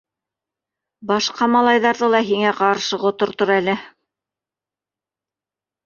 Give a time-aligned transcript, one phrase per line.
[1.11, 3.79] Башҡа малайҙарҙы ла һиңә ҡаршы ҡотортор әле.